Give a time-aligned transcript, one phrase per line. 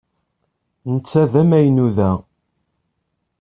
[0.91, 2.11] Netta d amaynu da.